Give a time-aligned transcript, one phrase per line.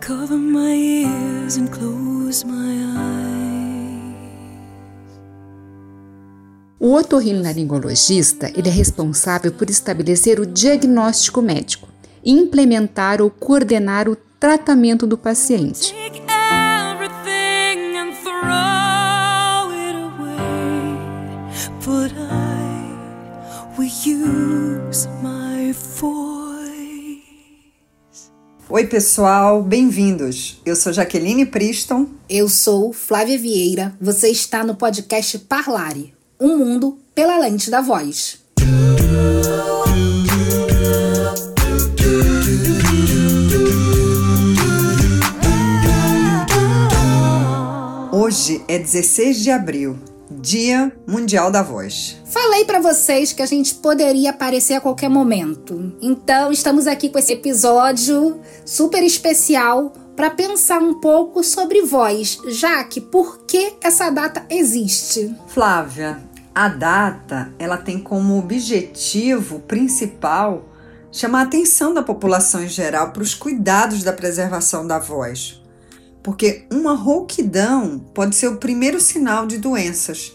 [0.00, 3.38] cover my ears and close my eyes.
[6.80, 11.88] O otorrinolaringologista ele é responsável por estabelecer o diagnóstico médico,
[12.24, 15.94] implementar ou coordenar o tratamento do paciente.
[21.84, 22.94] But I
[23.78, 26.37] will use my voice.
[28.70, 30.60] Oi, pessoal, bem-vindos.
[30.62, 32.06] Eu sou Jaqueline Priston.
[32.28, 33.96] Eu sou Flávia Vieira.
[33.98, 38.40] Você está no podcast Parlare Um Mundo pela Lente da Voz.
[48.12, 49.98] Hoje é 16 de abril,
[50.30, 52.16] Dia Mundial da Voz.
[52.26, 55.96] Falei pra vocês que a gente poderia aparecer a qualquer momento.
[56.00, 62.38] Então, estamos aqui com esse episódio super especial para pensar um pouco sobre voz.
[62.48, 65.34] Jaque, por que essa data existe?
[65.46, 66.18] Flávia,
[66.54, 70.64] a data ela tem como objetivo principal
[71.10, 75.62] chamar a atenção da população em geral para os cuidados da preservação da voz.
[76.22, 80.32] Porque uma rouquidão pode ser o primeiro sinal de doenças,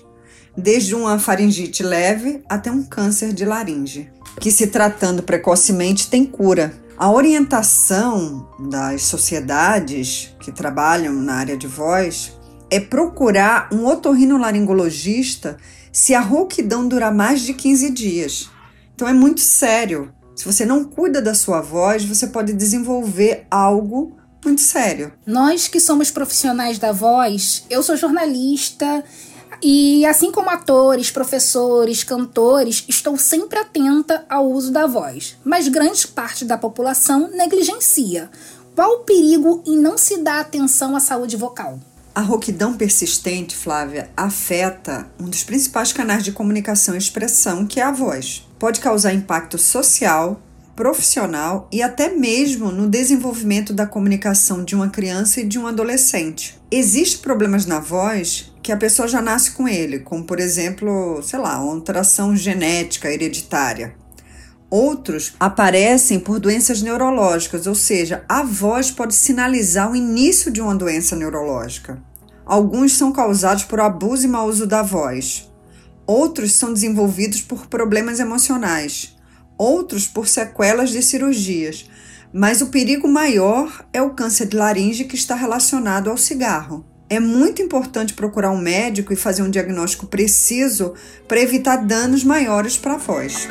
[0.57, 6.73] desde uma faringite leve até um câncer de laringe, que se tratando precocemente tem cura.
[6.97, 12.37] A orientação das sociedades que trabalham na área de voz
[12.69, 15.57] é procurar um otorrinolaringologista
[15.91, 18.49] se a rouquidão durar mais de 15 dias.
[18.95, 20.11] Então é muito sério.
[20.35, 25.13] Se você não cuida da sua voz, você pode desenvolver algo muito sério.
[25.25, 29.03] Nós que somos profissionais da voz, eu sou jornalista
[29.61, 35.37] e, assim como atores, professores, cantores, estou sempre atenta ao uso da voz.
[35.43, 38.29] Mas grande parte da população negligencia.
[38.75, 41.79] Qual o perigo em não se dar atenção à saúde vocal?
[42.15, 47.83] A rouquidão persistente, Flávia, afeta um dos principais canais de comunicação e expressão, que é
[47.83, 48.47] a voz.
[48.59, 50.39] Pode causar impacto social,
[50.75, 56.59] profissional e até mesmo no desenvolvimento da comunicação de uma criança e de um adolescente.
[56.71, 61.39] Existem problemas na voz que a pessoa já nasce com ele, como por exemplo, sei
[61.39, 63.95] lá, uma alteração genética hereditária.
[64.69, 70.73] Outros aparecem por doenças neurológicas, ou seja, a voz pode sinalizar o início de uma
[70.73, 72.01] doença neurológica.
[72.43, 75.47] Alguns são causados por abuso e mau uso da voz.
[76.07, 79.12] Outros são desenvolvidos por problemas emocionais.
[79.63, 81.89] Outros por sequelas de cirurgias.
[82.33, 86.85] Mas o perigo maior é o câncer de laringe que está relacionado ao cigarro.
[87.09, 90.95] É muito importante procurar um médico e fazer um diagnóstico preciso
[91.29, 93.47] para evitar danos maiores para a voz.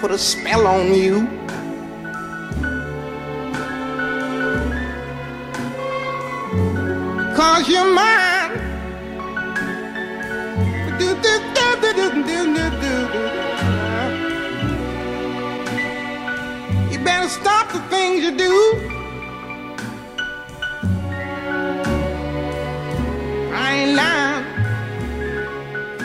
[7.35, 8.32] Cause you're mine.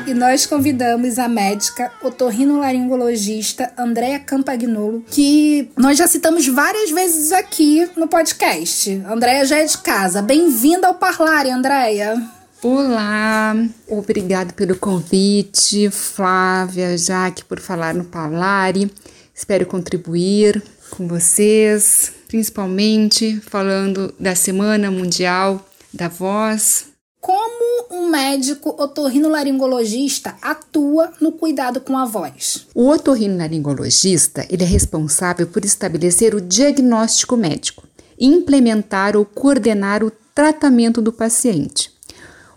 [0.07, 7.85] E nós convidamos a médica otorrinolaringologista Andréa Campagnolo, que nós já citamos várias vezes aqui
[7.97, 8.89] no podcast.
[9.05, 10.21] Andréa já é de casa.
[10.21, 12.15] Bem-vinda ao Parlare, Andréa.
[12.63, 13.53] Olá,
[13.85, 18.89] obrigado pelo convite, Flávia, Jaque, por falar no Parlare.
[19.35, 26.95] Espero contribuir com vocês, principalmente falando da Semana Mundial da Voz.
[27.27, 32.65] Como um médico otorrinolaringologista atua no cuidado com a voz?
[32.73, 37.85] O otorrinolaringologista ele é responsável por estabelecer o diagnóstico médico,
[38.17, 41.91] implementar ou coordenar o tratamento do paciente.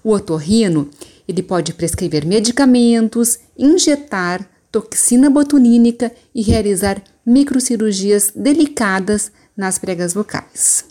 [0.04, 0.88] O otorrino
[1.26, 10.84] ele pode prescrever medicamentos, injetar toxina botulínica e realizar microcirurgias delicadas nas pregas vocais.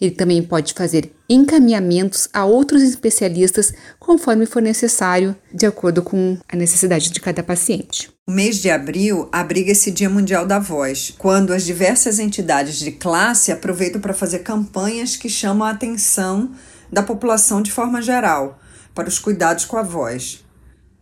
[0.00, 6.56] Ele também pode fazer encaminhamentos a outros especialistas conforme for necessário, de acordo com a
[6.56, 8.10] necessidade de cada paciente.
[8.26, 12.92] O mês de abril abriga esse Dia Mundial da Voz, quando as diversas entidades de
[12.92, 16.50] classe aproveitam para fazer campanhas que chamam a atenção
[16.90, 18.58] da população de forma geral
[18.94, 20.44] para os cuidados com a voz.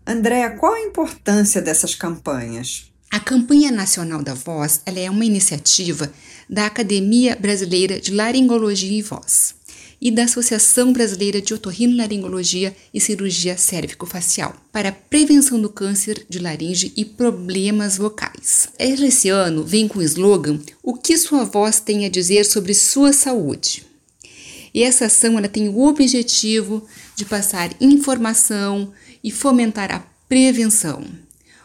[0.06, 2.91] Andréa, qual a importância dessas campanhas?
[3.22, 6.12] Campanha Nacional da Voz é uma iniciativa
[6.50, 9.54] da Academia Brasileira de Laringologia e Voz
[10.00, 16.40] e da Associação Brasileira de Otorrinolaringologia e Cirurgia Cérvico-Facial para a prevenção do câncer de
[16.40, 18.68] laringe e problemas vocais.
[18.76, 23.12] Esse ano vem com o slogan O que sua voz tem a dizer sobre sua
[23.12, 23.86] saúde.
[24.74, 26.84] E essa ação ela tem o objetivo
[27.14, 28.92] de passar informação
[29.22, 31.04] e fomentar a prevenção.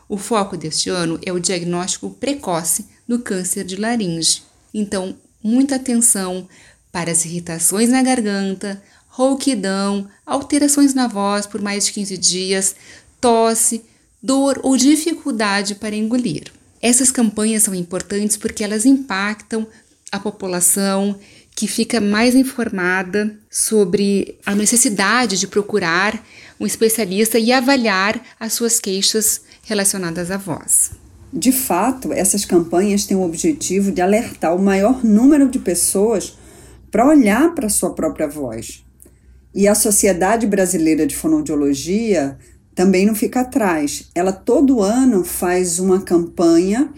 [0.09, 4.43] O foco deste ano é o diagnóstico precoce do câncer de laringe.
[4.73, 6.47] Então, muita atenção
[6.91, 12.75] para as irritações na garganta, rouquidão, alterações na voz por mais de 15 dias,
[13.19, 13.83] tosse,
[14.21, 16.51] dor ou dificuldade para engolir.
[16.81, 19.67] Essas campanhas são importantes porque elas impactam
[20.11, 21.19] a população
[21.55, 26.23] que fica mais informada sobre a necessidade de procurar
[26.59, 30.91] um especialista e avaliar as suas queixas relacionadas à voz.
[31.31, 36.37] De fato, essas campanhas têm o objetivo de alertar o maior número de pessoas
[36.89, 38.85] para olhar para a sua própria voz.
[39.53, 42.37] E a Sociedade Brasileira de Fonoaudiologia
[42.73, 44.09] também não fica atrás.
[44.15, 46.89] Ela todo ano faz uma campanha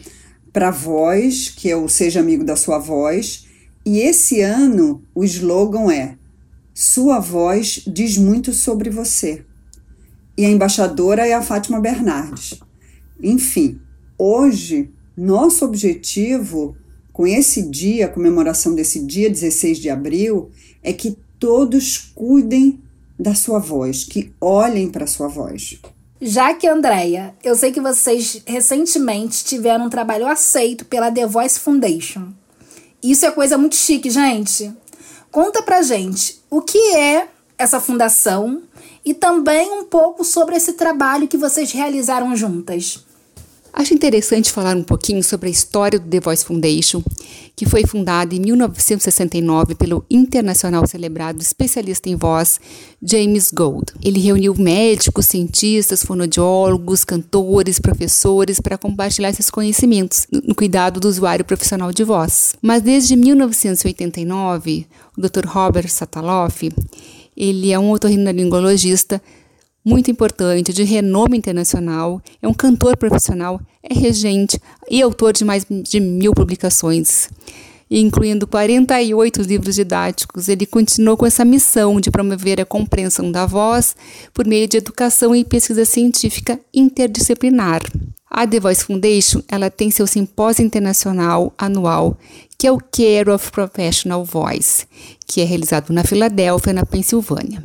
[0.54, 3.48] para a voz, que é o Seja Amigo da Sua Voz,
[3.84, 6.18] e esse ano o slogan é
[6.74, 9.44] Sua voz diz muito sobre você
[10.40, 12.62] e a embaixadora é a Fátima Bernardes.
[13.22, 13.78] Enfim,
[14.18, 16.78] hoje, nosso objetivo
[17.12, 20.50] com esse dia, a comemoração desse dia 16 de abril,
[20.82, 22.80] é que todos cuidem
[23.20, 25.78] da sua voz, que olhem para a sua voz.
[26.22, 31.60] Jaque e Andréia, eu sei que vocês recentemente tiveram um trabalho aceito pela The Voice
[31.60, 32.30] Foundation.
[33.04, 34.72] Isso é coisa muito chique, gente.
[35.30, 37.28] Conta pra gente o que é
[37.58, 38.64] essa fundação
[39.10, 43.04] e também um pouco sobre esse trabalho que vocês realizaram juntas.
[43.74, 47.02] Acho interessante falar um pouquinho sobre a história do The Voice Foundation,
[47.56, 52.60] que foi fundada em 1969 pelo internacional celebrado especialista em voz
[53.02, 53.94] James Gold.
[54.04, 61.46] Ele reuniu médicos, cientistas, fonodiólogos, cantores, professores para compartilhar seus conhecimentos no cuidado do usuário
[61.46, 62.54] profissional de voz.
[62.62, 64.86] Mas desde 1989,
[65.18, 65.48] o Dr.
[65.48, 66.70] Robert Sataloff
[67.40, 69.22] ele é um otorrinolaringologista
[69.84, 74.60] muito importante, de renome internacional, é um cantor profissional, é regente
[74.92, 77.30] e autor de mais de mil publicações,
[77.90, 80.50] incluindo 48 livros didáticos.
[80.50, 83.96] Ele continuou com essa missão de promover a compreensão da voz
[84.34, 87.82] por meio de educação e pesquisa científica interdisciplinar.
[88.30, 92.18] A The Voice Foundation ela tem seu simpósio internacional anual
[92.60, 94.86] que é o Care of Professional Voice,
[95.26, 97.64] que é realizado na Filadélfia, na Pensilvânia.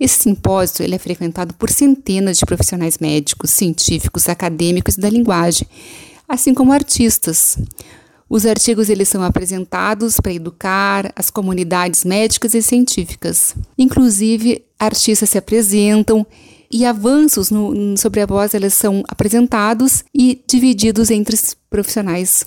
[0.00, 5.68] Esse simpósio ele é frequentado por centenas de profissionais médicos, científicos, acadêmicos da linguagem,
[6.26, 7.58] assim como artistas.
[8.26, 13.54] Os artigos eles são apresentados para educar as comunidades médicas e científicas.
[13.76, 16.26] Inclusive, artistas se apresentam
[16.72, 22.44] e avanços no, sobre a voz eles são apresentados e divididos entre os profissionais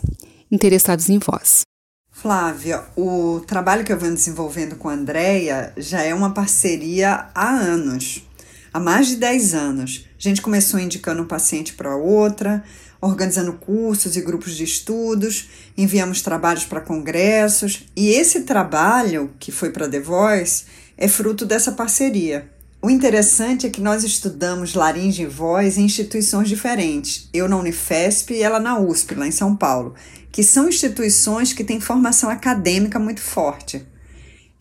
[0.52, 1.62] interessados em voz.
[2.12, 7.50] Flávia, o trabalho que eu venho desenvolvendo com a Andrea já é uma parceria há
[7.50, 8.24] anos,
[8.74, 10.08] há mais de 10 anos.
[10.18, 12.64] A gente começou indicando um paciente para outra,
[13.02, 19.70] organizando cursos e grupos de estudos, enviamos trabalhos para congressos, e esse trabalho, que foi
[19.72, 20.64] para The Voice,
[20.98, 22.50] é fruto dessa parceria.
[22.86, 27.28] O interessante é que nós estudamos laringe e voz em instituições diferentes.
[27.34, 29.96] Eu na Unifesp e ela na USP, lá em São Paulo
[30.32, 33.84] que são instituições que têm formação acadêmica muito forte.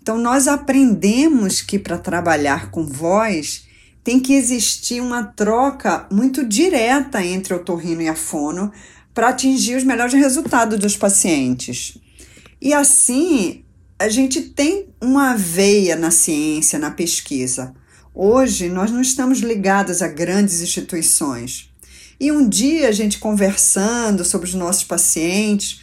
[0.01, 3.67] Então, nós aprendemos que para trabalhar com voz
[4.03, 8.73] tem que existir uma troca muito direta entre o torrino e a fono
[9.13, 11.99] para atingir os melhores resultados dos pacientes.
[12.59, 13.63] E assim,
[13.99, 17.75] a gente tem uma veia na ciência, na pesquisa.
[18.15, 21.69] Hoje, nós não estamos ligados a grandes instituições.
[22.21, 25.81] E um dia a gente conversando sobre os nossos pacientes,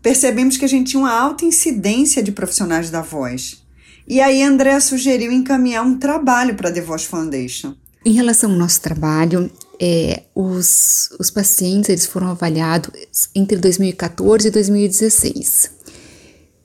[0.00, 3.64] percebemos que a gente tinha uma alta incidência de profissionais da voz.
[4.06, 7.74] E aí André sugeriu encaminhar um trabalho para a The Voice Foundation.
[8.06, 12.92] Em relação ao nosso trabalho, é, os, os pacientes eles foram avaliados
[13.34, 15.70] entre 2014 e 2016.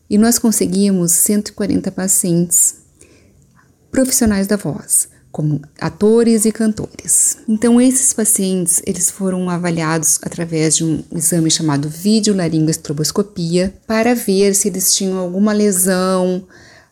[0.09, 2.87] E nós conseguimos 140 pacientes
[3.98, 7.39] profissionais da voz como atores e cantores.
[7.48, 14.68] Então esses pacientes, eles foram avaliados através de um exame chamado videolaringoestroboscopia para ver se
[14.68, 16.44] eles tinham alguma lesão,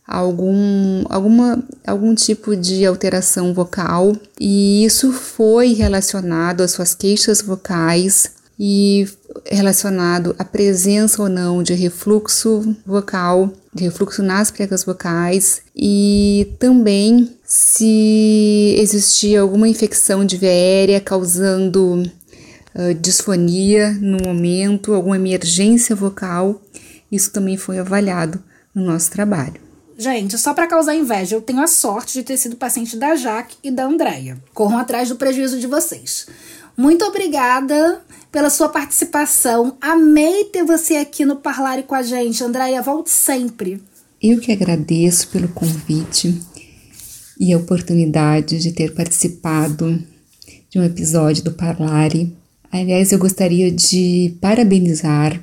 [0.07, 8.31] algum, alguma, algum tipo de alteração vocal e isso foi relacionado às suas queixas vocais
[8.59, 9.07] e
[9.49, 17.37] relacionado à presença ou não de refluxo vocal, de refluxo nas pregas vocais e também
[17.43, 22.01] se existia alguma infecção de veia causando
[22.73, 26.61] uh, disfonia no momento, alguma emergência vocal,
[27.11, 28.41] isso também foi avaliado
[28.73, 29.65] no nosso trabalho.
[29.97, 33.55] Gente, só para causar inveja, eu tenho a sorte de ter sido paciente da Jaque
[33.63, 34.37] e da Andréia.
[34.53, 36.27] Corram atrás do prejuízo de vocês.
[36.77, 38.01] Muito obrigada
[38.31, 39.77] pela sua participação.
[39.79, 42.43] Amei ter você aqui no Parlare com a gente.
[42.43, 43.81] Andréia, volte sempre.
[44.21, 46.37] Eu que agradeço pelo convite
[47.39, 50.01] e a oportunidade de ter participado
[50.69, 52.35] de um episódio do Parlare.
[52.71, 55.41] Aliás, eu gostaria de parabenizar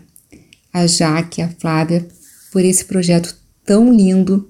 [0.72, 2.06] a Jaque e a Flávia
[2.50, 3.34] por esse projeto
[3.64, 4.48] tão lindo,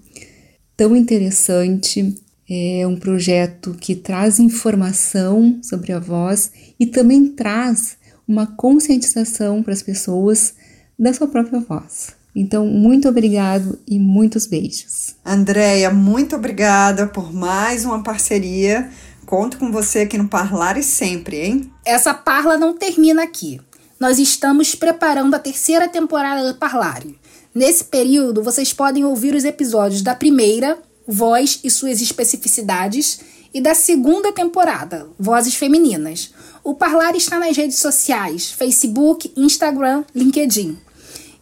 [0.76, 2.14] tão interessante.
[2.54, 7.97] É um projeto que traz informação sobre a voz e também traz
[8.28, 10.52] uma conscientização para as pessoas
[10.99, 12.09] da sua própria voz.
[12.37, 15.14] Então, muito obrigado e muitos beijos.
[15.25, 18.90] Andréia, muito obrigada por mais uma parceria.
[19.25, 21.73] Conto com você aqui no Parlar e sempre, hein?
[21.87, 23.62] Essa parla não termina aqui.
[23.99, 27.18] Nós estamos preparando a terceira temporada do Parlare.
[27.54, 33.21] Nesse período, vocês podem ouvir os episódios da primeira, Voz e suas especificidades,
[33.54, 36.32] e da segunda temporada, Vozes Femininas.
[36.64, 40.78] O Parlar está nas redes sociais: Facebook, Instagram, LinkedIn.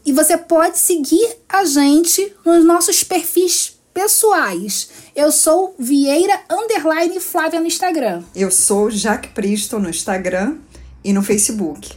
[0.05, 4.89] E você pode seguir a gente nos nossos perfis pessoais.
[5.15, 8.23] Eu sou Vieira Underline Flávia no Instagram.
[8.35, 10.57] Eu sou Jaque Pristo no Instagram
[11.05, 11.93] e no Facebook.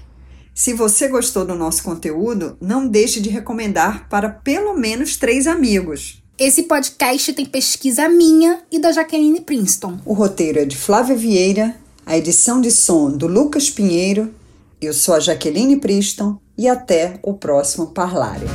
[0.53, 6.22] Se você gostou do nosso conteúdo, não deixe de recomendar para pelo menos três amigos.
[6.37, 9.99] Esse podcast tem pesquisa minha e da Jaqueline Princeton.
[10.03, 14.33] O roteiro é de Flávia Vieira, a edição de som do Lucas Pinheiro.
[14.81, 18.47] Eu sou a Jaqueline Princeton e até o próximo Parlare.